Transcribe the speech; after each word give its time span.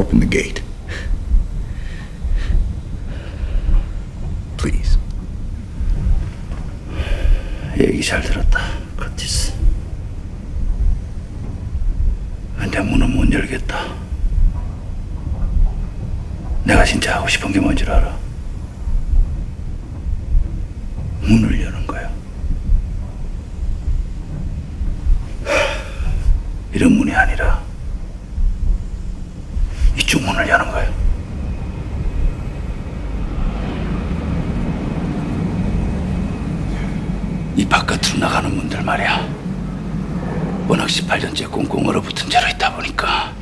Open 0.00 0.18
the 0.18 0.26
gate. 0.30 0.62
Please. 4.56 4.98
얘기 7.78 8.02
잘 8.02 8.22
들었다, 8.22 8.60
커티스. 8.96 9.52
근데 12.58 12.80
문은 12.80 13.10
못 13.10 13.30
열겠다. 13.30 13.94
내가 16.64 16.82
진짜 16.82 17.16
하고 17.16 17.28
싶은 17.28 17.52
게 17.52 17.60
뭔지 17.60 17.84
알아? 17.84 18.18
문을 21.20 21.60
여는 21.60 21.86
거야. 21.86 22.10
이런 26.72 26.92
문이 26.92 27.14
아니라 27.14 27.69
문을 30.40 30.48
여는 30.48 30.70
거야. 30.70 30.90
이 37.56 37.66
바깥으로 37.66 38.18
나가는 38.18 38.54
문들 38.54 38.82
말이야. 38.82 39.28
워낙 40.66 40.86
18년째 40.86 41.50
꽁꽁 41.50 41.86
얼어붙은 41.88 42.30
채로 42.30 42.48
있다 42.48 42.74
보니까 42.74 43.34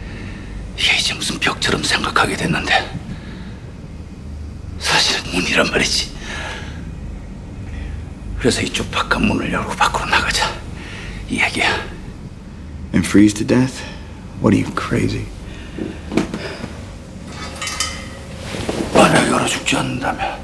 이게 0.76 0.96
이제 0.96 1.14
무슨 1.14 1.38
벽처럼 1.38 1.82
생각하게 1.82 2.36
됐는데 2.36 2.90
사실은 4.78 5.30
문이란 5.32 5.70
말이지. 5.70 6.16
그래서 8.38 8.62
이쪽 8.62 8.90
바깥 8.90 9.20
문을 9.22 9.52
열고 9.52 9.70
밖으로 9.76 10.06
나가자. 10.06 10.48
이 11.28 11.40
얘기야. 11.42 11.68
And 12.94 13.06
freeze 13.06 13.34
to 13.34 13.46
death? 13.46 13.84
What 14.40 14.56
are 14.56 14.64
you, 14.64 14.72
crazy? 14.74 15.26
만약 18.94 19.30
열어 19.30 19.46
죽지 19.46 19.67
않는다면 19.78 20.38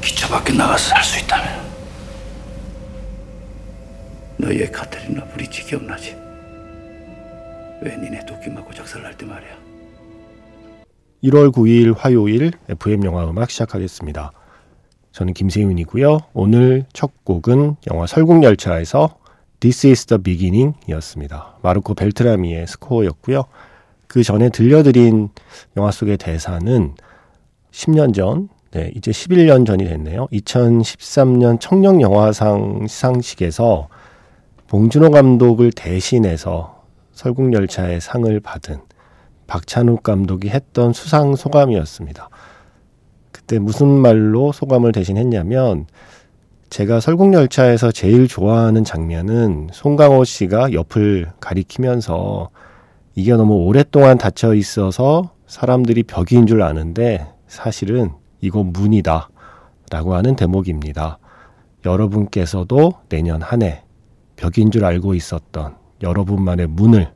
기차 0.00 0.28
밖에 0.28 0.52
나가서 0.52 0.90
살 0.90 1.02
수 1.02 1.18
있다면 1.24 1.64
너희의 4.38 4.70
카테리나 4.72 5.24
브리지 5.24 5.64
기억나지? 5.64 6.16
왜 7.82 7.96
니네 7.96 8.24
도끼 8.26 8.50
맞고 8.50 8.72
작살날 8.74 9.16
때 9.16 9.24
말이야 9.26 9.50
1월 11.24 11.52
9일 11.52 11.94
화요일 11.96 12.52
FM 12.68 13.04
영화 13.04 13.24
음악 13.28 13.50
시작하겠습니다. 13.50 14.30
저는 15.12 15.32
김세윤이고요. 15.32 16.18
오늘 16.34 16.84
첫 16.92 17.10
곡은 17.24 17.76
영화 17.90 18.06
설국열차에서 18.06 19.16
This 19.60 19.86
is 19.86 20.04
the 20.06 20.22
beginning 20.22 20.76
이었습니다. 20.88 21.56
마르코 21.62 21.94
벨트라미의 21.94 22.66
스코어였고요. 22.66 23.44
그 24.06 24.22
전에 24.22 24.50
들려드린 24.50 25.30
영화 25.78 25.90
속의 25.90 26.18
대사는 26.18 26.94
10년 27.74 28.14
전, 28.14 28.48
네, 28.70 28.92
이제 28.94 29.10
11년 29.10 29.66
전이 29.66 29.84
됐네요. 29.84 30.28
2013년 30.28 31.58
청룡 31.60 32.00
영화상 32.00 32.86
시상식에서 32.86 33.88
봉준호 34.68 35.10
감독을 35.10 35.72
대신해서 35.72 36.84
설국열차의 37.12 38.00
상을 38.00 38.40
받은 38.40 38.78
박찬욱 39.48 40.04
감독이 40.04 40.50
했던 40.50 40.92
수상 40.92 41.34
소감이었습니다. 41.34 42.28
그때 43.32 43.58
무슨 43.58 43.88
말로 43.88 44.52
소감을 44.52 44.92
대신했냐면 44.92 45.86
제가 46.70 47.00
설국열차에서 47.00 47.90
제일 47.90 48.28
좋아하는 48.28 48.84
장면은 48.84 49.68
송강호 49.72 50.22
씨가 50.24 50.72
옆을 50.72 51.32
가리키면서 51.40 52.50
이게 53.16 53.34
너무 53.34 53.64
오랫동안 53.64 54.16
닫혀 54.16 54.54
있어서 54.54 55.32
사람들이 55.46 56.04
벽인 56.04 56.46
줄 56.46 56.62
아는데 56.62 57.33
사실은 57.46 58.12
이거 58.40 58.62
문이다 58.62 59.28
라고 59.90 60.14
하는 60.14 60.36
대목입니다. 60.36 61.18
여러분께서도 61.84 62.92
내년 63.08 63.42
한 63.42 63.62
해 63.62 63.82
벽인 64.36 64.70
줄 64.70 64.84
알고 64.84 65.14
있었던 65.14 65.76
여러분만의 66.02 66.66
문을 66.68 67.12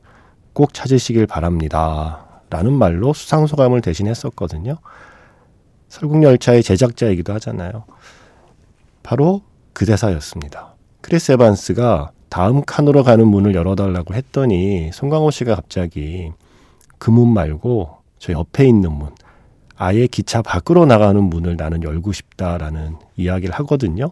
꼭 0.53 0.73
찾으시길 0.73 1.27
바랍니다. 1.27 2.41
라는 2.49 2.73
말로 2.73 3.13
수상소감을 3.13 3.81
대신했었거든요. 3.81 4.77
설국열차의 5.89 6.63
제작자이기도 6.63 7.33
하잖아요. 7.33 7.85
바로 9.03 9.41
그 9.73 9.85
대사였습니다. 9.85 10.75
크리스 11.01 11.31
에반스가 11.33 12.11
다음 12.29 12.63
칸으로 12.63 13.03
가는 13.03 13.27
문을 13.27 13.55
열어달라고 13.55 14.13
했더니 14.13 14.91
송강호 14.93 15.31
씨가 15.31 15.55
갑자기 15.55 16.31
그 16.97 17.11
문 17.11 17.33
말고 17.33 17.97
저 18.19 18.33
옆에 18.33 18.67
있는 18.67 18.91
문, 18.91 19.09
아예 19.81 20.07
기차 20.07 20.41
밖으로 20.41 20.85
나가는 20.85 21.23
문을 21.23 21.55
나는 21.55 21.83
열고 21.83 22.11
싶다라는 22.11 22.97
이야기를 23.15 23.55
하거든요. 23.55 24.11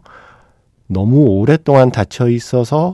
너무 0.87 1.25
오랫동안 1.25 1.91
닫혀 1.91 2.29
있어서 2.29 2.93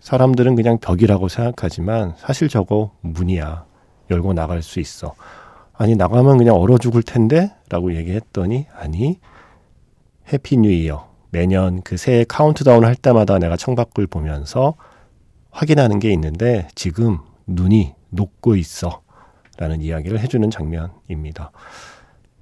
사람들은 0.00 0.56
그냥 0.56 0.78
벽이라고 0.78 1.28
생각하지만 1.28 2.14
사실 2.18 2.48
저거 2.48 2.90
문이야. 3.00 3.64
열고 4.10 4.32
나갈 4.32 4.60
수 4.60 4.80
있어. 4.80 5.14
아니, 5.72 5.94
나가면 5.94 6.38
그냥 6.38 6.56
얼어 6.56 6.78
죽을 6.78 7.04
텐데? 7.04 7.52
라고 7.68 7.94
얘기했더니, 7.94 8.66
아니, 8.74 9.20
Happy 10.32 10.56
New 10.56 10.68
Year. 10.68 11.08
매년 11.30 11.80
그 11.82 11.96
새해 11.96 12.24
카운트다운 12.24 12.84
할 12.84 12.96
때마다 12.96 13.38
내가 13.38 13.56
창밖을 13.56 14.08
보면서 14.08 14.74
확인하는 15.52 16.00
게 16.00 16.12
있는데, 16.12 16.66
지금 16.74 17.18
눈이 17.46 17.94
녹고 18.10 18.56
있어. 18.56 19.01
라는 19.62 19.80
이야기를 19.80 20.18
해주는 20.18 20.50
장면입니다. 20.50 21.52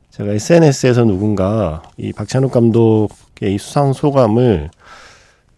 제가 0.08 0.32
SNS에서 0.32 1.04
누군가 1.04 1.82
이 1.98 2.14
박찬욱 2.14 2.50
감독의 2.50 3.54
이 3.54 3.58
수상 3.58 3.92
소감을 3.92 4.70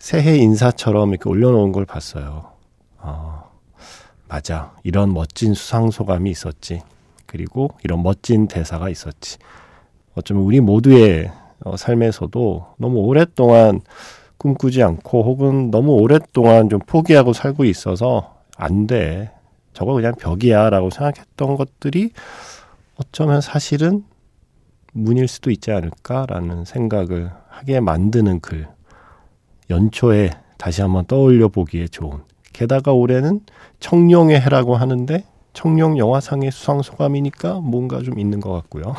새해 0.01 0.39
인사처럼 0.39 1.11
이렇게 1.11 1.31
올려놓은 1.31 1.71
걸 1.71 1.87
봤어요. 1.87 2.51
어, 2.99 3.45
맞아. 4.27 4.73
이런 4.83 5.15
멋진 5.15 5.55
수상 5.55 5.93
소감이 5.93 6.33
있었지. 6.33 6.83
그리고 7.27 7.71
이런 7.85 8.03
멋진 8.03 8.49
대사가 8.49 8.89
있었지. 8.89 9.39
어쩌면 10.17 10.43
우리 10.43 10.59
모두의 10.59 11.31
어, 11.65 11.77
삶에서도 11.77 12.75
너무 12.79 12.99
오랫동안 13.03 13.83
꿈꾸지 14.37 14.83
않고 14.83 15.23
혹은 15.23 15.71
너무 15.71 15.93
오랫동안 15.93 16.69
좀 16.69 16.81
포기하고 16.81 17.33
살고 17.33 17.65
있어서 17.67 18.35
안 18.57 18.89
돼. 18.89 19.31
저거 19.73 19.95
그냥 19.95 20.15
벽이야 20.15 20.71
라고 20.71 20.91
생각했던 20.91 21.57
것들이 21.57 22.13
어쩌면 22.97 23.41
사실은 23.41 24.05
문일 24.93 25.29
수도 25.29 25.51
있지 25.51 25.73
않을까라는 25.73 26.65
생각을 26.65 27.31
하게 27.49 27.81
만드는 27.81 28.41
글. 28.41 28.69
연초에 29.71 30.31
다시 30.59 30.83
한번 30.83 31.07
떠올려 31.07 31.49
보기에 31.49 31.89
좋은. 31.89 32.23
게다가 32.53 32.93
올해는 32.93 33.41
청룡의 33.81 34.41
해라고 34.41 34.77
하는데 34.77 35.25
청룡 35.55 35.99
영화상의 35.99 36.51
수상 36.51 36.83
소감이니까 36.83 37.61
뭔가 37.61 38.03
좀 38.03 38.19
있는 38.19 38.41
것 38.41 38.53
같고요. 38.53 38.95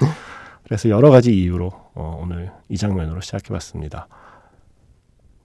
그래서 0.64 0.88
여러 0.88 1.10
가지 1.10 1.34
이유로 1.34 1.70
어, 1.94 2.20
오늘 2.22 2.50
이 2.68 2.76
장면으로 2.76 3.20
시작해 3.20 3.48
봤습니다. 3.50 4.08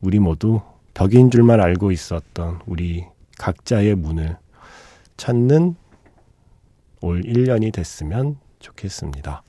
우리 0.01 0.19
모두 0.19 0.61
벽인 0.93 1.31
줄만 1.31 1.59
알고 1.59 1.91
있었던 1.91 2.59
우리 2.65 3.05
각자의 3.39 3.95
문을 3.95 4.37
찾는 5.17 5.75
올 7.01 7.21
1년이 7.21 7.73
됐으면 7.73 8.37
좋겠습니다. 8.59 9.43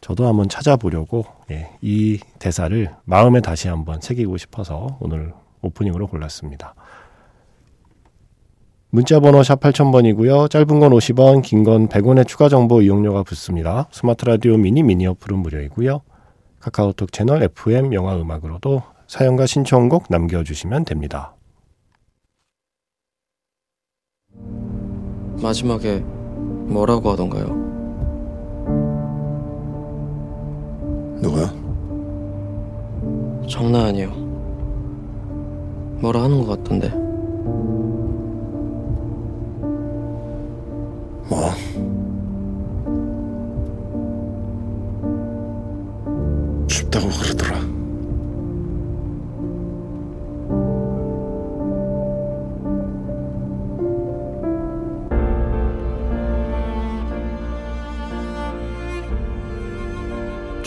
저도 0.00 0.26
한번 0.26 0.48
찾아보려고 0.48 1.24
예, 1.50 1.70
이 1.80 2.18
대사를 2.38 2.88
마음에 3.04 3.40
다시 3.40 3.68
한번 3.68 4.00
새기고 4.00 4.36
싶어서 4.36 4.98
오늘 5.00 5.32
오프닝으로 5.62 6.06
골랐습니다. 6.06 6.74
문자번호 8.90 9.42
샵 9.42 9.60
8000번이고요. 9.60 10.48
짧은 10.48 10.78
건 10.80 10.92
50원, 10.92 11.42
긴 11.42 11.64
건 11.64 11.88
100원의 11.88 12.26
추가 12.26 12.48
정보 12.48 12.80
이용료가 12.80 13.24
붙습니다. 13.24 13.88
스마트 13.90 14.24
라디오 14.24 14.56
미니 14.56 14.82
미니 14.82 15.06
어플은 15.06 15.38
무료이고요. 15.38 16.00
카카오톡 16.60 17.12
채널 17.12 17.42
FM 17.42 17.92
영화 17.92 18.16
음악으로도 18.16 18.82
사연과 19.06 19.46
신청곡 19.46 20.06
남겨주시면 20.08 20.84
됩니다. 20.84 21.35
마지막에 25.42 25.98
뭐라고 26.66 27.10
하던가요? 27.10 27.46
누가? 31.22 31.52
장난 33.48 33.86
아니요. 33.86 34.10
뭐라 36.00 36.24
하는 36.24 36.44
것 36.44 36.62
같던데. 36.62 36.88
뭐? 41.28 41.95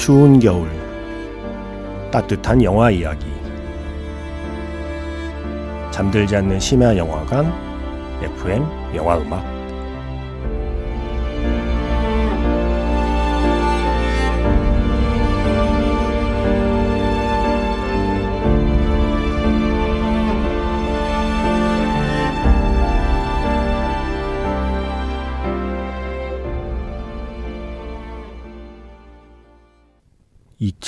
추운 0.10 0.40
겨울 0.40 0.68
따뜻한 2.12 2.64
영화 2.64 2.90
이야기. 2.90 3.28
잠들지 5.92 6.36
않는 6.36 6.60
심야 6.60 6.98
영화관 6.98 7.54
FM 8.20 8.66
영화 8.96 9.20
음악 9.20 9.59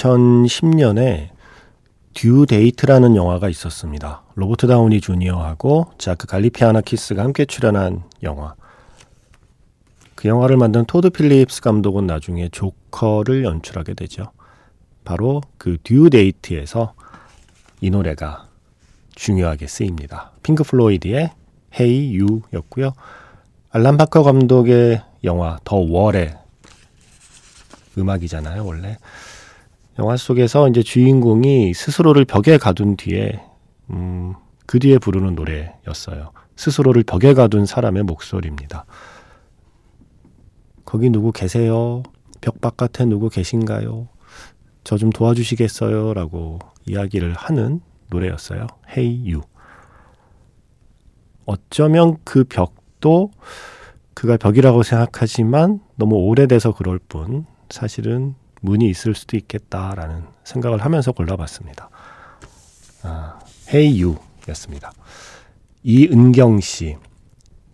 (2010년에) 0.02 1.30
Due 2.14 2.46
Date라는 2.48 3.16
영화가 3.16 3.50
있었습니다. 3.50 4.24
로버트 4.36 4.68
다우니 4.68 5.00
주니어하고 5.00 5.92
자크 5.98 6.28
갈리피아나키스가 6.28 7.24
함께 7.24 7.46
출연한 7.46 8.04
영화. 8.24 8.56
그 10.16 10.28
영화를 10.28 10.58
만든 10.58 10.86
토드 10.86 11.10
필립스 11.12 11.62
감독은 11.62 12.08
나중에 12.08 12.50
조커를 12.50 13.44
연출하게 13.44 13.94
되죠. 13.94 14.32
바로 15.06 15.42
그 15.58 15.78
Due 15.84 16.10
Date에서 16.10 16.94
이 17.80 17.90
노래가 17.90 18.48
중요하게 19.16 19.68
쓰입니다. 19.68 20.32
핑크 20.44 20.64
플로이드의 20.64 21.32
Hey 21.80 22.20
You였고요. 22.20 22.94
알란 23.70 23.98
파커 23.98 24.24
감독의 24.24 25.02
영화 25.24 25.58
The 25.64 25.78
Wall의 25.78 26.38
음악이잖아요, 27.98 28.66
원래. 28.66 28.98
영화 30.00 30.16
속에서 30.18 30.68
이제 30.70 30.82
주인공이 30.82 31.74
스스로를 31.74 32.26
벽에 32.26 32.58
가둔 32.58 32.96
뒤에 32.96 33.42
음, 33.92 34.34
그 34.66 34.80
뒤에 34.80 34.98
부르는 34.98 35.36
노래였어요. 35.36 36.32
스스로를 36.56 37.04
벽에 37.04 37.34
가둔 37.34 37.66
사람의 37.66 38.04
목소리입니다. 38.04 38.86
거기 40.86 41.10
누구 41.10 41.32
계세요? 41.32 42.04
벽 42.42 42.62
바깥에 42.62 43.06
누구 43.06 43.30
계신가요? 43.30 44.08
저 44.84 44.98
좀 44.98 45.10
도와주시겠어요? 45.12 46.14
라고 46.14 46.60
이야기를 46.88 47.34
하는 47.34 47.82
노래였어요. 48.10 48.68
Hey 48.90 49.32
You. 49.34 49.42
어쩌면 51.46 52.18
그 52.24 52.44
벽도 52.46 53.32
그가 54.14 54.38
벽이라고 54.38 54.84
생각하지만 54.84 55.82
너무 55.96 56.16
오래돼서 56.16 56.74
그럴 56.74 57.00
뿐 57.00 57.46
사실은 57.70 58.36
문이 58.62 58.90
있을 58.90 59.14
수도 59.16 59.38
있겠다라는 59.38 60.24
생각을 60.44 60.80
하면서 60.84 61.12
골라봤습니다. 61.12 61.90
아, 63.04 63.40
Hey 63.74 64.02
You 64.02 64.18
였습니다. 64.50 64.92
이은경 65.84 66.60
씨. 66.62 66.98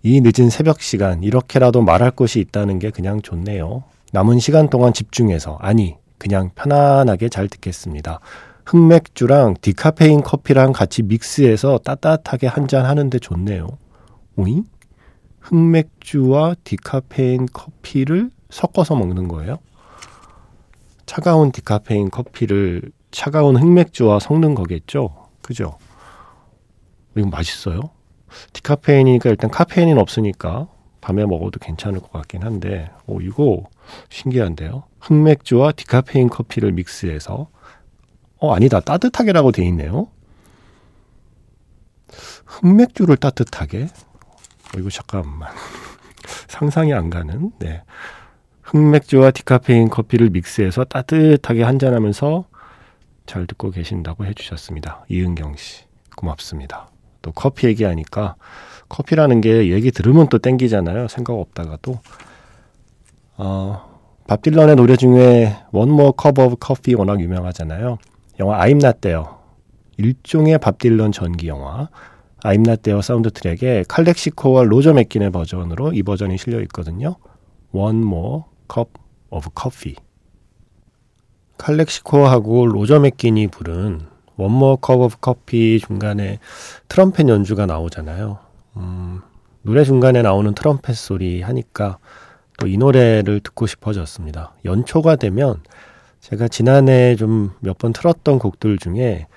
이 0.03 0.21
늦은 0.21 0.49
새벽 0.49 0.81
시간 0.81 1.23
이렇게라도 1.23 1.81
말할 1.81 2.11
곳이 2.11 2.39
있다는 2.39 2.79
게 2.79 2.89
그냥 2.91 3.21
좋네요. 3.21 3.83
남은 4.13 4.39
시간 4.39 4.69
동안 4.69 4.93
집중해서 4.93 5.57
아니 5.59 5.95
그냥 6.17 6.51
편안하게 6.55 7.29
잘 7.29 7.49
듣겠습니다. 7.49 8.19
흑맥주랑 8.65 9.55
디카페인 9.61 10.21
커피랑 10.21 10.71
같이 10.73 11.03
믹스해서 11.03 11.79
따뜻하게 11.79 12.47
한 12.47 12.67
잔 12.67 12.85
하는데 12.85 13.17
좋네요. 13.19 13.67
오잉? 14.35 14.63
흑맥주와 15.41 16.55
디카페인 16.63 17.45
커피를 17.51 18.29
섞어서 18.49 18.95
먹는 18.95 19.27
거예요? 19.27 19.57
차가운 21.07 21.51
디카페인 21.51 22.12
커피를 22.12 22.83
차가운 23.09 23.56
흑맥주와 23.56 24.19
섞는 24.19 24.54
거겠죠? 24.54 25.30
그죠? 25.42 25.80
이거 27.15 27.27
맛있어요? 27.27 27.80
디카페인이니까 28.54 29.30
일단 29.31 29.50
카페인은 29.50 29.98
없으니까 29.98 30.68
밤에 31.01 31.25
먹어도 31.25 31.59
괜찮을 31.59 32.01
것 32.01 32.12
같긴 32.12 32.44
한데, 32.44 32.92
오, 33.06 33.21
이거 33.21 33.63
신기한데요? 34.09 34.83
흑맥주와 35.00 35.71
디카페인 35.71 36.27
커피를 36.27 36.74
믹스해서, 36.74 37.48
어, 38.39 38.54
아니다. 38.54 38.81
따뜻하게라고 38.81 39.54
돼 39.54 39.65
있네요. 39.68 40.09
흑맥주를 42.45 43.15
따뜻하게? 43.15 43.83
어, 43.86 44.80
이거 44.80 44.89
잠깐만. 44.89 45.50
상상이 46.50 46.94
안 46.94 47.09
가는, 47.09 47.54
네. 47.59 47.83
흑맥주와 48.67 49.31
디카페인 49.31 49.87
커피를 49.87 50.29
믹스해서 50.29 50.83
따뜻하게 50.83 51.63
한잔하면서 51.63 52.43
잘 53.25 53.47
듣고 53.47 53.71
계신다고 53.71 54.25
해주셨습니다. 54.25 55.05
이은경 55.07 55.55
씨. 55.55 55.85
고맙습니다. 56.17 56.89
또 57.21 57.31
커피 57.31 57.67
얘기하니까 57.67 58.35
커피라는 58.89 59.39
게 59.39 59.71
얘기 59.71 59.91
들으면 59.91 60.27
또 60.27 60.37
땡기잖아요. 60.37 61.07
생각 61.07 61.33
없다가도. 61.33 61.99
어, 63.37 63.97
밥 64.27 64.41
딜런의 64.41 64.75
노래 64.75 64.97
중에 64.97 65.55
One 65.71 65.91
More 65.91 66.11
Cup 66.21 66.41
of 66.41 66.55
Coffee 66.61 66.95
워낙 66.95 67.21
유명하잖아요. 67.21 67.97
영화 68.39 68.59
I'm 68.59 68.83
Not 68.83 68.99
There. 68.99 69.23
일종의 69.97 70.57
밥 70.57 70.77
딜런 70.77 71.13
전기 71.13 71.47
영화. 71.47 71.87
I'm 72.43 72.67
Not 72.67 72.81
There 72.81 73.01
사운드 73.01 73.31
트랙에 73.31 73.85
칼렉시코와 73.87 74.63
로저 74.63 74.93
맥귄의 74.94 75.31
버전으로 75.31 75.93
이 75.93 76.03
버전이 76.03 76.37
실려 76.37 76.59
있거든요. 76.61 77.15
One 77.71 77.99
More 77.99 78.43
Cup 78.71 78.91
of 79.29 79.49
Coffee. 79.59 79.95
칼렉시코하고 81.57 82.67
로저 82.67 82.99
맥귄이 82.99 83.47
부른 83.47 84.01
One 84.35 84.53
More 84.53 84.77
Cup 84.77 85.01
of 85.01 85.17
Coffee 85.19 85.79
중간에 85.79 86.39
트럼펫 86.87 87.27
연주가 87.27 87.65
나오잖아요. 87.65 88.37
음, 88.77 89.21
노래 89.63 89.83
중간에 89.83 90.21
나오는 90.21 90.53
트럼펫 90.53 90.95
소리 90.95 91.41
하니까 91.41 91.97
또 92.59 92.67
이 92.67 92.77
노래를 92.77 93.39
듣고 93.41 93.67
싶어졌습니다. 93.67 94.53
연초가 94.65 95.15
되면 95.15 95.61
제가 96.21 96.47
지난해 96.47 97.15
좀 97.15 97.51
몇 97.61 97.77
번 97.77 97.94
틀었던 97.94 98.39
곡들 98.39 98.77
중에 98.77 99.27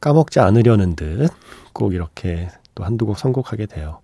까먹지 0.00 0.40
않으려는 0.40 0.94
듯 0.96 1.28
꼭 1.72 1.94
이렇게 1.94 2.48
또 2.74 2.84
한두 2.84 3.06
곡 3.06 3.18
선곡하게 3.18 3.66
돼요. 3.66 4.00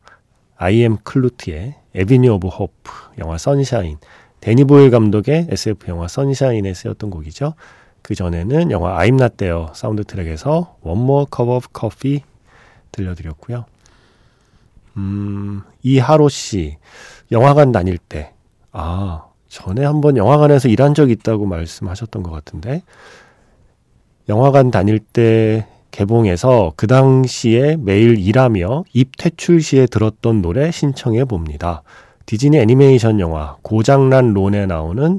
I.M. 0.56 0.98
클루트의 1.02 1.74
에비니 1.94 2.28
오브 2.28 2.48
호프 2.48 2.92
영화 3.18 3.38
선샤인 3.38 3.98
대니 4.46 4.62
보일 4.62 4.92
감독의 4.92 5.48
SF 5.50 5.90
영화 5.90 6.06
선샤인에 6.06 6.72
쓰였던 6.72 7.10
곡이죠. 7.10 7.54
그 8.00 8.14
전에는 8.14 8.70
영화 8.70 8.96
I'm 8.96 9.36
There 9.36 9.66
사운드 9.74 10.04
트랙에서 10.04 10.76
One 10.82 11.02
More 11.02 11.26
Cup 11.34 11.50
of 11.50 11.66
Coffee 11.76 12.22
들려드렸고요. 12.92 13.64
음, 14.98 15.62
이하로 15.82 16.28
씨, 16.28 16.76
영화관 17.32 17.72
다닐 17.72 17.98
때, 17.98 18.34
아, 18.70 19.24
전에 19.48 19.84
한번 19.84 20.16
영화관에서 20.16 20.68
일한 20.68 20.94
적 20.94 21.10
있다고 21.10 21.44
말씀하셨던 21.46 22.22
것 22.22 22.30
같은데, 22.30 22.82
영화관 24.28 24.70
다닐 24.70 25.00
때 25.00 25.66
개봉해서 25.90 26.74
그 26.76 26.86
당시에 26.86 27.78
매일 27.80 28.16
일하며 28.16 28.84
입 28.92 29.16
퇴출 29.16 29.60
시에 29.60 29.86
들었던 29.86 30.40
노래 30.40 30.70
신청해 30.70 31.24
봅니다. 31.24 31.82
디즈니 32.26 32.58
애니메이션 32.58 33.20
영화 33.20 33.56
고장난 33.62 34.32
론에 34.32 34.66
나오는 34.66 35.18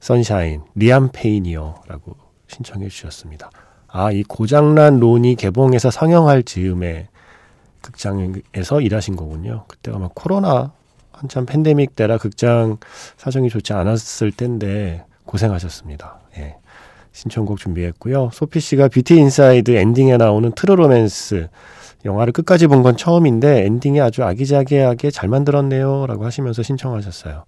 Sunshine 0.00 0.62
리암 0.74 1.08
페인이요라고 1.12 2.16
신청해 2.48 2.88
주셨습니다. 2.88 3.50
아, 3.88 4.12
이 4.12 4.22
고장난 4.22 5.00
론이 5.00 5.36
개봉해서 5.36 5.90
상영할 5.90 6.42
즈음에 6.42 7.08
극장에서 7.80 8.80
일하신 8.80 9.16
거군요. 9.16 9.64
그때가 9.68 9.98
막 9.98 10.12
코로나 10.14 10.72
한참 11.12 11.46
팬데믹 11.46 11.96
때라 11.96 12.18
극장 12.18 12.76
사정이 13.16 13.48
좋지 13.48 13.72
않았을 13.72 14.32
텐데 14.32 15.04
고생하셨습니다. 15.24 16.20
예. 16.38 16.56
신청곡 17.12 17.58
준비했고요. 17.58 18.30
소피 18.32 18.60
씨가 18.60 18.88
뷰티 18.88 19.16
인사이드 19.16 19.70
엔딩에 19.70 20.16
나오는 20.16 20.50
True 20.52 20.74
Romance 20.74 21.48
영화를 22.04 22.32
끝까지 22.32 22.66
본 22.66 22.82
건 22.82 22.96
처음인데 22.96 23.64
엔딩이 23.64 24.00
아주 24.00 24.24
아기자기하게 24.24 25.10
잘 25.10 25.28
만들었네요. 25.28 26.06
라고 26.06 26.24
하시면서 26.26 26.62
신청하셨어요. 26.62 27.44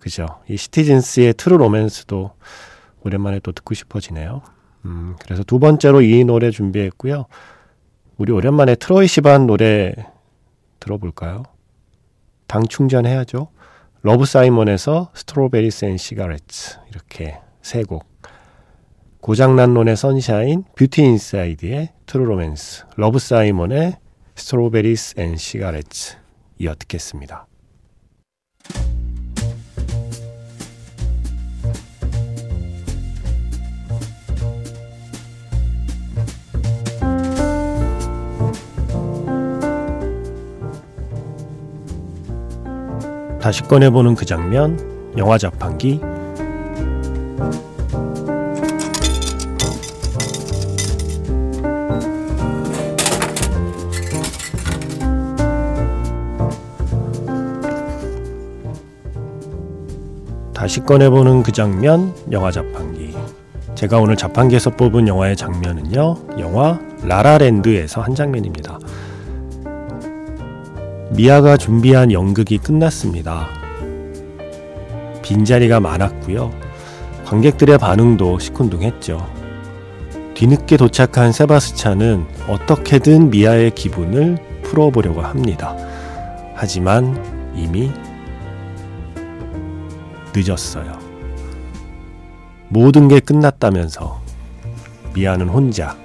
그죠. 0.00 0.26
이 0.48 0.56
시티즌스의 0.56 1.34
True 1.34 1.56
Romance도 1.58 2.32
오랜만에 3.04 3.38
또 3.40 3.52
듣고 3.52 3.74
싶어지네요. 3.74 4.42
음, 4.86 5.14
그래서 5.22 5.44
두 5.44 5.58
번째로 5.60 6.00
이 6.02 6.24
노래 6.24 6.50
준비했고요. 6.50 7.26
우리 8.18 8.32
오랜만에 8.32 8.74
트로이 8.74 9.06
시반 9.06 9.46
노래 9.46 9.94
들어볼까요? 10.80 11.44
당 12.48 12.64
충전해야죠. 12.66 13.48
러브 14.02 14.24
사이먼에서 14.26 15.10
Strawberries 15.14 15.84
and 15.84 15.96
Cigarettes 15.96 16.78
이렇게 16.90 17.38
세 17.62 17.84
곡. 17.84 18.04
고장난 19.22 19.70
론의 19.70 19.96
Sunshine, 19.96 20.64
뷰티 20.76 21.00
인사이드의 21.00 21.90
True 22.06 22.24
Romance, 22.24 22.86
러브 22.96 23.20
사이먼의 23.20 23.96
Strawberries 24.34 25.14
and 25.20 25.36
Cigarettes 25.36 26.16
이어 26.58 26.74
듣겠습니다. 26.74 27.46
다시 43.40 43.62
꺼내보는 43.62 44.16
그 44.16 44.24
장면, 44.24 45.14
영화 45.16 45.38
자판기 45.38 46.00
다시 60.62 60.78
꺼내보는 60.78 61.42
그 61.42 61.50
장면, 61.50 62.14
영화 62.30 62.52
자판기. 62.52 63.16
제가 63.74 63.98
오늘 63.98 64.14
자판기에서 64.14 64.70
뽑은 64.70 65.08
영화의 65.08 65.34
장면은요, 65.34 66.14
영화 66.38 66.78
라라랜드에서 67.02 68.00
한 68.00 68.14
장면입니다. 68.14 68.78
미아가 71.10 71.56
준비한 71.56 72.12
연극이 72.12 72.58
끝났습니다. 72.58 73.48
빈자리가 75.22 75.80
많았고요. 75.80 76.52
관객들의 77.24 77.76
반응도 77.78 78.38
시큰둥했죠. 78.38 79.26
뒤늦게 80.34 80.76
도착한 80.76 81.32
세바스찬은 81.32 82.24
어떻게든 82.46 83.30
미아의 83.30 83.72
기분을 83.72 84.38
풀어보려고 84.62 85.22
합니다. 85.22 85.74
하지만 86.54 87.20
이미 87.56 87.90
늦었어요. 90.34 90.98
모든 92.68 93.08
게 93.08 93.20
끝났다면서 93.20 94.20
미아는 95.14 95.48
혼자 95.48 95.96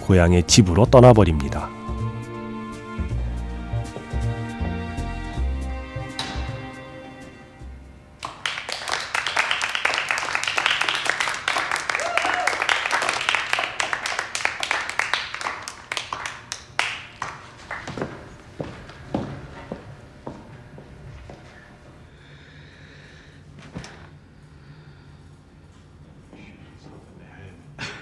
고향의 0.00 0.44
집으로 0.44 0.86
떠나버립니다. 0.86 1.75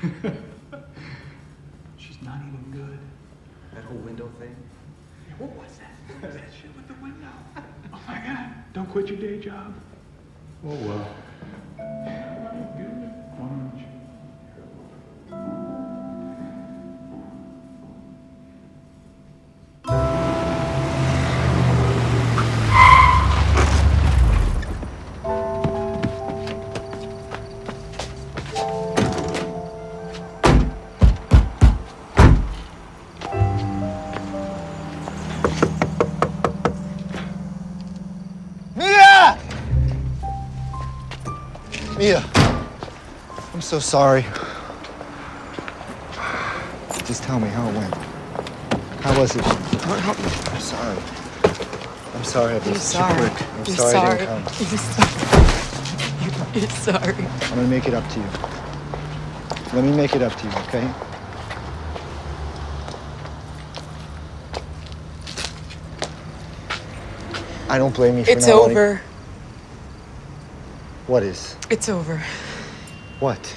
She's 1.96 2.20
not 2.22 2.38
even 2.40 2.70
good. 2.72 2.98
That 3.74 3.84
whole 3.84 3.98
window 3.98 4.30
thing? 4.38 4.54
what 5.38 5.50
was 5.56 5.78
that? 5.78 6.32
that 6.32 6.52
shit 6.60 6.76
with 6.76 6.86
the 6.88 6.94
window. 7.02 7.32
Oh 7.92 8.00
my 8.06 8.14
god. 8.14 8.50
Don't 8.74 8.90
quit 8.90 9.08
your 9.08 9.16
day 9.16 9.38
job. 9.38 9.74
Oh 10.66 10.74
well. 10.74 11.08
Mia, 42.04 42.22
I'm 43.54 43.62
so 43.62 43.78
sorry. 43.78 44.26
Just 47.06 47.22
tell 47.22 47.40
me 47.40 47.48
how 47.48 47.66
it 47.66 47.74
went. 47.74 47.94
How 49.00 49.18
was 49.18 49.34
it? 49.34 49.42
I'm 49.46 50.60
sorry. 50.60 50.98
I'm 52.14 52.24
sorry 52.24 52.52
I 52.52 52.58
was 52.58 52.82
such 52.82 53.00
sorry. 53.00 53.30
I'm 53.30 53.64
You're 53.64 53.76
sorry, 53.76 53.96
I 53.96 54.02
sorry. 54.02 54.18
didn't 54.18 54.44
come. 54.44 54.44
You're 56.54 56.68
sorry. 56.68 57.14
You're 57.16 57.24
sorry. 57.24 57.26
I'm 57.40 57.54
gonna 57.56 57.68
make 57.68 57.88
it 57.88 57.94
up 57.94 58.06
to 58.10 58.20
you. 58.20 58.26
Let 59.72 59.82
me 59.82 59.96
make 59.96 60.14
it 60.14 60.20
up 60.20 60.34
to 60.36 60.44
you, 60.44 60.52
okay? 60.68 60.90
I 67.70 67.78
don't 67.78 67.94
blame 67.94 68.18
you 68.18 68.24
for 68.26 68.30
It's 68.30 68.46
not 68.46 68.70
over. 68.70 69.00
What 71.06 71.22
is? 71.22 71.56
It's 71.68 71.90
over. 71.90 72.22
What? 73.20 73.56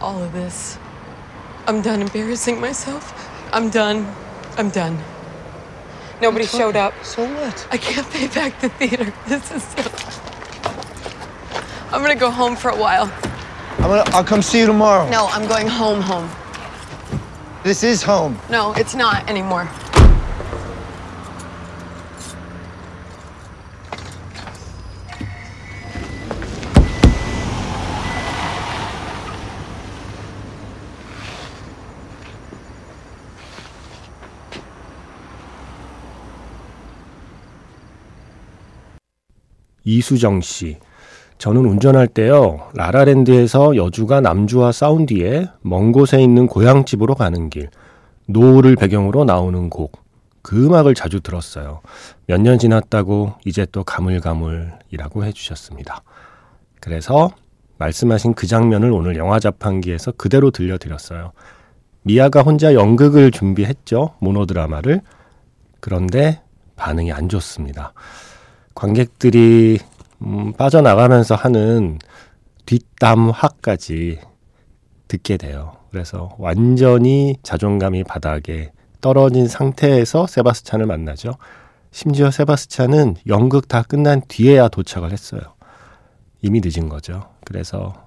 All 0.00 0.22
of 0.22 0.32
this. 0.32 0.78
I'm 1.66 1.82
done 1.82 2.00
embarrassing 2.00 2.58
myself. 2.58 3.12
I'm 3.52 3.68
done. 3.68 4.10
I'm 4.56 4.70
done. 4.70 4.98
Nobody 6.22 6.46
showed 6.46 6.74
up. 6.74 6.94
So 7.04 7.22
what? 7.34 7.68
I 7.70 7.76
can't 7.76 8.08
pay 8.10 8.28
back 8.28 8.60
the 8.60 8.70
theater. 8.70 9.12
This 9.28 9.50
is 9.52 9.62
so. 9.62 9.82
I'm 11.92 12.00
gonna 12.00 12.16
go 12.16 12.30
home 12.30 12.56
for 12.56 12.70
a 12.70 12.76
while. 12.76 13.12
I'm 13.78 13.90
gonna. 13.90 14.10
I'll 14.16 14.24
come 14.24 14.40
see 14.40 14.58
you 14.60 14.66
tomorrow. 14.66 15.08
No, 15.10 15.26
I'm 15.26 15.46
going 15.46 15.68
home, 15.68 16.00
home. 16.00 16.30
This 17.62 17.82
is 17.82 18.02
home. 18.02 18.38
No, 18.48 18.72
it's 18.72 18.94
not 18.94 19.28
anymore. 19.28 19.68
이수정 39.88 40.42
씨. 40.42 40.76
저는 41.38 41.64
운전할 41.64 42.08
때요, 42.08 42.68
라라랜드에서 42.74 43.76
여주가 43.76 44.20
남주와 44.20 44.72
싸운 44.72 45.06
뒤에 45.06 45.48
먼 45.62 45.92
곳에 45.92 46.20
있는 46.20 46.46
고향집으로 46.46 47.14
가는 47.14 47.48
길, 47.48 47.70
노을을 48.26 48.76
배경으로 48.76 49.24
나오는 49.24 49.70
곡, 49.70 49.92
그 50.42 50.66
음악을 50.66 50.94
자주 50.94 51.20
들었어요. 51.20 51.80
몇 52.26 52.40
년 52.42 52.58
지났다고 52.58 53.34
이제 53.46 53.66
또 53.70 53.82
가물가물이라고 53.84 55.24
해주셨습니다. 55.24 56.02
그래서 56.80 57.30
말씀하신 57.78 58.34
그 58.34 58.46
장면을 58.46 58.90
오늘 58.90 59.16
영화 59.16 59.38
자판기에서 59.38 60.12
그대로 60.12 60.50
들려드렸어요. 60.50 61.32
미아가 62.02 62.42
혼자 62.42 62.74
연극을 62.74 63.30
준비했죠. 63.30 64.14
모노드라마를. 64.18 65.00
그런데 65.80 66.42
반응이 66.76 67.12
안 67.12 67.28
좋습니다. 67.28 67.92
관객들이 68.78 69.80
음, 70.22 70.52
빠져나가면서 70.52 71.34
하는 71.34 71.98
뒷담화까지 72.64 74.20
듣게 75.08 75.36
돼요. 75.36 75.72
그래서 75.90 76.36
완전히 76.38 77.34
자존감이 77.42 78.04
바닥에 78.04 78.70
떨어진 79.00 79.48
상태에서 79.48 80.28
세바스찬을 80.28 80.86
만나죠. 80.86 81.32
심지어 81.90 82.30
세바스찬은 82.30 83.16
연극 83.26 83.66
다 83.66 83.82
끝난 83.82 84.22
뒤에야 84.28 84.68
도착을 84.68 85.10
했어요. 85.10 85.40
이미 86.40 86.60
늦은 86.62 86.88
거죠. 86.88 87.30
그래서 87.44 88.06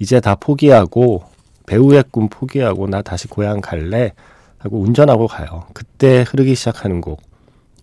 이제 0.00 0.18
다 0.18 0.34
포기하고 0.34 1.22
배우의 1.66 2.06
꿈 2.10 2.28
포기하고 2.28 2.88
나 2.88 3.00
다시 3.00 3.28
고향 3.28 3.60
갈래 3.60 4.14
하고 4.58 4.80
운전하고 4.80 5.28
가요. 5.28 5.66
그때 5.72 6.24
흐르기 6.26 6.56
시작하는 6.56 7.00
곡 7.00 7.29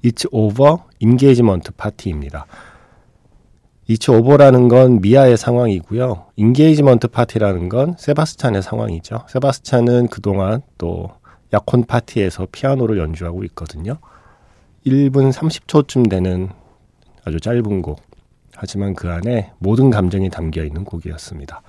It's 0.03 0.27
Over 0.31 0.77
Engagement 1.01 1.71
Party입니다. 1.77 2.45
It's 3.89 4.11
Over라는 4.13 4.67
건 4.67 4.99
미아의 5.01 5.37
상황이고요. 5.37 6.25
Engagement 6.37 7.07
Party라는 7.07 7.69
건 7.69 7.95
세바스찬의 7.97 8.61
상황이죠. 8.61 9.23
세바스찬은 9.29 10.07
그동안 10.07 10.61
또 10.77 11.09
약혼 11.53 11.85
파티에서 11.85 12.47
피아노를 12.51 12.97
연주하고 12.97 13.43
있거든요. 13.45 13.97
1분 14.85 15.31
30초쯤 15.31 16.09
되는 16.09 16.49
아주 17.23 17.39
짧은 17.39 17.81
곡. 17.81 18.01
하지만 18.55 18.93
그 18.95 19.09
안에 19.09 19.51
모든 19.59 19.89
감정이 19.89 20.29
담겨 20.29 20.63
있는 20.63 20.83
곡이었습니다. 20.83 21.61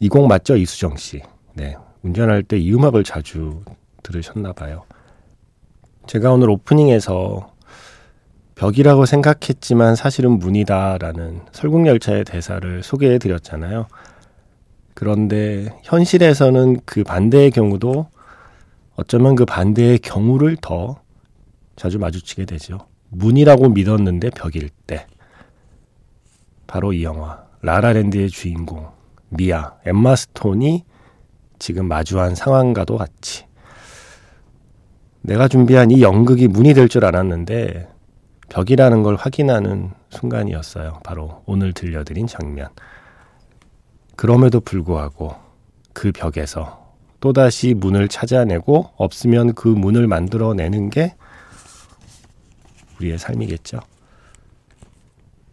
이 0.00 0.08
곡 0.08 0.26
맞죠, 0.28 0.56
이수정 0.56 0.96
씨? 0.96 1.22
네. 1.54 1.76
운전할 2.02 2.42
때 2.42 2.58
이 2.58 2.72
음악을 2.74 3.02
자주 3.04 3.62
들으셨나 4.02 4.52
봐요. 4.52 4.84
제가 6.06 6.32
오늘 6.32 6.50
오프닝에서 6.50 7.50
벽이라고 8.56 9.06
생각했지만 9.06 9.96
사실은 9.96 10.38
문이다라는 10.38 11.40
설국열차의 11.52 12.24
대사를 12.24 12.82
소개해 12.82 13.18
드렸잖아요. 13.18 13.86
그런데 14.94 15.76
현실에서는 15.82 16.80
그 16.84 17.02
반대의 17.04 17.50
경우도 17.50 18.06
어쩌면 18.96 19.34
그 19.34 19.44
반대의 19.44 19.98
경우를 19.98 20.56
더 20.60 21.00
자주 21.74 21.98
마주치게 21.98 22.44
되죠. 22.44 22.78
문이라고 23.08 23.70
믿었는데 23.70 24.30
벽일 24.30 24.68
때. 24.86 25.06
바로 26.66 26.92
이 26.92 27.02
영화 27.02 27.44
라라랜드의 27.62 28.30
주인공 28.30 28.88
미아 29.30 29.74
엠마 29.86 30.14
스톤이 30.16 30.84
지금 31.58 31.88
마주한 31.88 32.34
상황과도 32.34 32.98
같이 32.98 33.46
내가 35.24 35.48
준비한 35.48 35.90
이 35.90 36.02
연극이 36.02 36.48
문이 36.48 36.74
될 36.74 36.88
줄 36.88 37.04
알았는데 37.04 37.88
벽이라는 38.50 39.02
걸 39.02 39.16
확인하는 39.16 39.90
순간이었어요. 40.10 41.00
바로 41.02 41.42
오늘 41.46 41.72
들려드린 41.72 42.26
장면. 42.26 42.68
그럼에도 44.16 44.60
불구하고 44.60 45.34
그 45.94 46.12
벽에서 46.12 46.92
또다시 47.20 47.72
문을 47.72 48.08
찾아내고 48.08 48.90
없으면 48.96 49.54
그 49.54 49.68
문을 49.68 50.06
만들어내는 50.06 50.90
게 50.90 51.14
우리의 52.98 53.18
삶이겠죠. 53.18 53.80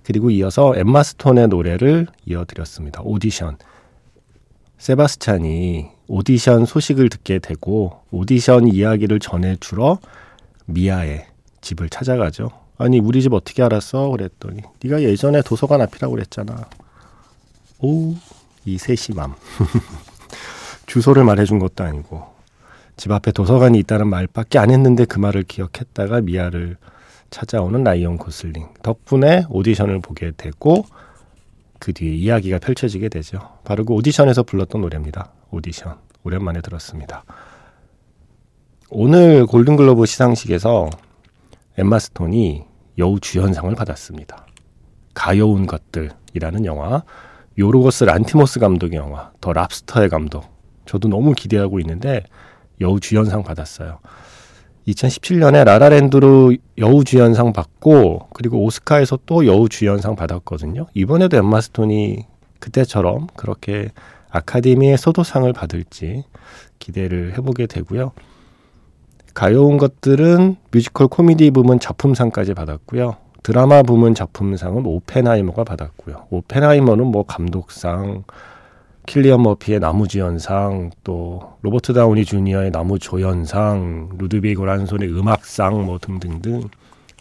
그리고 0.04 0.30
이어서 0.32 0.74
엠마 0.76 1.02
스톤의 1.02 1.48
노래를 1.48 2.08
이어드렸습니다. 2.26 3.02
오디션. 3.04 3.58
세바스찬이 4.78 5.90
오디션 6.14 6.66
소식을 6.66 7.08
듣게 7.08 7.40
되고 7.40 8.02
오디션 8.12 8.68
이야기를 8.68 9.20
전해 9.20 9.56
주러 9.62 9.98
미아의 10.66 11.26
집을 11.62 11.88
찾아가죠. 11.88 12.52
아니 12.78 13.00
우리 13.00 13.22
집 13.22 13.32
어떻게 13.32 13.64
알았어? 13.64 14.10
그랬더니 14.10 14.62
네가 14.84 15.04
예전에 15.04 15.42
도서관 15.42 15.80
앞이라고 15.80 16.14
그랬잖아. 16.14 16.66
오, 17.80 18.14
이 18.66 18.78
세심함. 18.78 19.36
주소를 20.86 21.24
말해준 21.24 21.60
것도 21.60 21.86
아니고 21.86 22.26
집 22.98 23.14
앞에 23.14 23.32
도서관이 23.32 23.80
있다는 23.80 24.08
말밖에 24.08 24.60
안 24.60 24.70
했는데 24.70 25.06
그 25.06 25.18
말을 25.18 25.44
기억했다가 25.44 26.20
미아를 26.20 26.76
찾아오는 27.30 27.86
라이언 27.86 28.18
고슬링 28.18 28.68
덕분에 28.84 29.46
오디션을 29.50 30.02
보게 30.02 30.34
되고 30.36 30.86
그 31.80 31.94
뒤에 31.94 32.14
이야기가 32.16 32.60
펼쳐지게 32.60 33.08
되죠. 33.08 33.40
바로 33.64 33.86
그 33.86 33.94
오디션에서 33.94 34.44
불렀던 34.44 34.82
노래입니다. 34.82 35.32
오디션 35.52 35.98
오랜만에 36.24 36.62
들었습니다. 36.62 37.24
오늘 38.90 39.46
골든글로브 39.46 40.06
시상식에서 40.06 40.90
엠마 41.78 42.00
스톤이 42.00 42.66
여우 42.98 43.20
주연상을 43.20 43.74
받았습니다. 43.76 44.46
가여운 45.14 45.66
것들이라는 45.66 46.66
영화, 46.66 47.04
요르고스 47.58 48.06
란티모스 48.06 48.60
감독의 48.60 48.98
영화, 48.98 49.32
더 49.42 49.54
랍스터의 49.54 50.10
감독. 50.10 50.46
저도 50.86 51.08
너무 51.08 51.34
기대하고 51.34 51.80
있는데 51.80 52.24
여우 52.82 53.00
주연상 53.00 53.44
받았어요. 53.44 54.00
2017년에 54.88 55.64
라라랜드로 55.64 56.56
여우 56.80 57.04
주연상 57.04 57.54
받고 57.54 58.30
그리고 58.34 58.64
오스카에서 58.64 59.20
또 59.26 59.46
여우 59.46 59.70
주연상 59.70 60.16
받았거든요. 60.16 60.88
이번에도 60.94 61.38
엠마 61.38 61.62
스톤이 61.62 62.26
그때처럼 62.60 63.28
그렇게 63.36 63.90
아카데미에서도 64.32 64.98
상을 64.98 65.52
받을지 65.54 66.24
기대를 66.80 67.38
해보게 67.38 67.68
되고요. 67.68 68.12
가여운 69.34 69.78
것들은 69.78 70.58
뮤지컬 70.72 71.08
코미디 71.08 71.52
부문 71.52 71.80
작품상까지 71.80 72.54
받았고요. 72.54 73.18
드라마 73.44 73.82
부문 73.82 74.14
작품상은 74.14 74.86
오펜하이머가 74.86 75.64
받았고요. 75.64 76.28
오펜하이머는 76.30 77.08
뭐 77.08 77.24
감독상, 77.24 78.24
킬리언 79.08 79.42
머피의 79.42 79.80
남우주연상, 79.80 80.92
또 81.04 81.54
로버트 81.62 81.94
다우니 81.94 82.26
주니어의 82.26 82.72
남우조연상, 82.72 84.10
루드비그 84.18 84.62
고란손의 84.64 85.10
음악상 85.10 85.86
뭐 85.86 85.98
등등등 85.98 86.70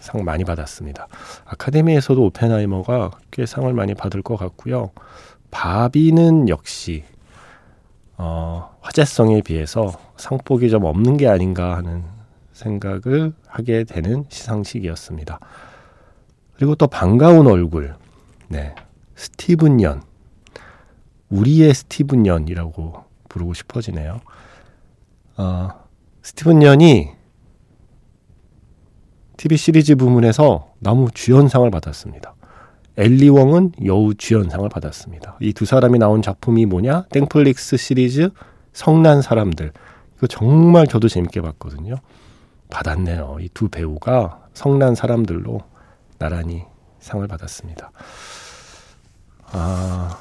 상 0.01 0.25
많이 0.25 0.44
받았습니다. 0.44 1.09
아카데미에서도 1.46 2.23
오펜하이머가 2.23 3.12
꽤 3.31 3.46
상을 3.46 3.73
많이 3.73 3.94
받을 3.94 4.23
것 4.23 4.37
같고요. 4.37 4.90
바비는 5.50 6.48
역시 6.48 7.04
어, 8.16 8.76
화제성에 8.80 9.42
비해서 9.42 9.92
상복이 10.16 10.68
좀 10.70 10.84
없는 10.84 11.16
게 11.16 11.26
아닌가 11.26 11.76
하는 11.76 12.04
생각을 12.52 13.32
하게 13.46 13.84
되는 13.84 14.26
시상식이었습니다. 14.28 15.40
그리고 16.56 16.74
또 16.74 16.86
반가운 16.86 17.46
얼굴, 17.46 17.94
네, 18.48 18.74
스티븐 19.14 19.80
연, 19.80 20.02
우리의 21.30 21.72
스티븐 21.72 22.26
연이라고 22.26 23.04
부르고 23.30 23.54
싶어지네요. 23.54 24.20
어, 25.38 25.68
스티븐 26.22 26.62
연이 26.62 27.12
TV 29.38 29.56
시리즈 29.56 29.94
부문에서 29.94 30.74
나무 30.80 31.10
주연상을 31.10 31.70
받았습니다. 31.70 32.34
엘리웡은 33.00 33.72
여우 33.86 34.14
주연상을 34.14 34.68
받았습니다. 34.68 35.38
이 35.40 35.52
두 35.54 35.64
사람이 35.64 35.98
나온 35.98 36.20
작품이 36.22 36.66
뭐냐? 36.66 37.04
땡플릭스 37.10 37.76
시리즈 37.78 38.30
성난 38.72 39.22
사람들. 39.22 39.72
이거 40.18 40.26
정말 40.26 40.86
저도 40.86 41.08
재밌게 41.08 41.40
봤거든요. 41.40 41.96
받았네요. 42.68 43.38
이 43.40 43.48
두 43.54 43.68
배우가 43.68 44.46
성난 44.52 44.94
사람들로 44.94 45.60
나란히 46.18 46.64
상을 46.98 47.26
받았습니다. 47.26 47.90
아, 49.52 50.18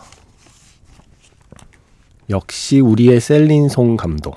역시 2.29 2.79
우리의 2.79 3.19
셀린 3.19 3.67
송 3.67 3.97
감독. 3.97 4.35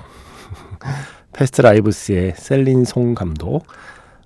패스트 1.31 1.61
라이브스의 1.61 2.33
셀린 2.35 2.83
송 2.83 3.15
감독. 3.15 3.65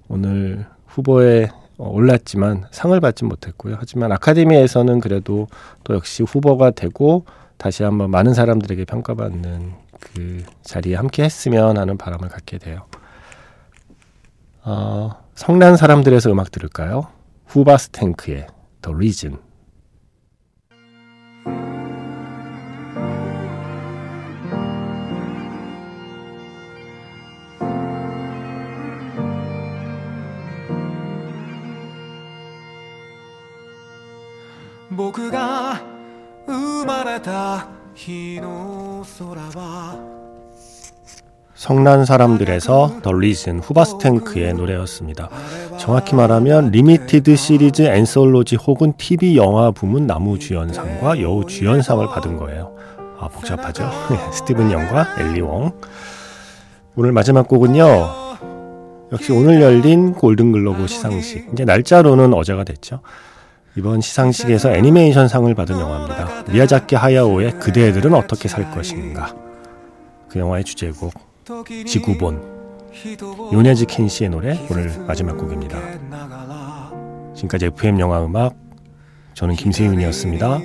오늘 0.07 0.65
후보에 0.87 1.49
올랐지만 1.77 2.65
상을 2.71 2.99
받지 2.99 3.23
못했고요. 3.23 3.75
하지만 3.79 4.11
아카데미에서는 4.11 4.99
그래도 4.99 5.47
또 5.83 5.95
역시 5.95 6.23
후보가 6.23 6.71
되고 6.71 7.25
다시 7.57 7.83
한번 7.83 8.11
많은 8.11 8.33
사람들에게 8.33 8.85
평가받는 8.85 9.73
그 9.99 10.43
자리에 10.63 10.95
함께 10.95 11.23
했으면 11.23 11.77
하는 11.77 11.97
바람을 11.97 12.29
갖게 12.29 12.57
돼요. 12.57 12.85
어, 14.63 15.11
성난 15.35 15.77
사람들에서 15.77 16.31
음악 16.31 16.51
들을까요? 16.51 17.07
후바스탱크의 17.47 18.47
The 18.81 18.95
Reason. 18.95 19.46
성난 41.67 42.05
사람들에서 42.05 43.01
The 43.03 43.11
Reason 43.11 43.59
후바스탱크의 43.59 44.53
노래였습니다. 44.53 45.27
정확히 45.77 46.15
말하면 46.15 46.71
limited 46.71 47.35
시리즈 47.35 47.81
앤솔로지 47.81 48.55
혹은 48.55 48.93
TV 48.93 49.35
영화 49.35 49.71
부문 49.71 50.07
남우 50.07 50.39
주연상과 50.39 51.21
여우 51.21 51.45
주연상을 51.45 52.07
받은 52.07 52.37
거예요. 52.37 52.73
아 53.19 53.27
복잡하죠? 53.27 53.91
스티븐 54.31 54.71
영과 54.71 55.07
앨리 55.19 55.41
웡. 55.41 55.73
오늘 56.95 57.11
마지막 57.11 57.49
곡은요. 57.49 57.83
역시 59.11 59.33
오늘 59.33 59.61
열린 59.61 60.13
골든글로브 60.13 60.87
시상식. 60.87 61.49
이제 61.51 61.65
날짜로는 61.65 62.33
어제가 62.33 62.63
됐죠. 62.63 63.01
이번 63.75 63.99
시상식에서 63.99 64.71
애니메이션 64.71 65.27
상을 65.27 65.53
받은 65.53 65.77
영화입니다. 65.77 66.45
미야자키 66.49 66.95
하야오의 66.95 67.59
그대들은 67.59 68.13
어떻게 68.13 68.47
살 68.47 68.71
것인가. 68.71 69.35
그 70.29 70.39
영화의 70.39 70.63
주제곡 70.63 71.26
지구본 71.85 72.41
요네즈 73.53 73.85
켄시의 73.85 74.29
노래 74.29 74.59
오늘 74.69 74.91
마지막 75.07 75.37
곡입니다. 75.37 75.79
지금까지 77.33 77.67
FM 77.67 78.01
영화 78.01 78.21
음악 78.25 78.53
저는 79.33 79.55
김세윤이었습니다. 79.55 80.59